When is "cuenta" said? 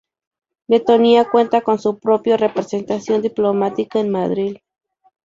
1.29-1.61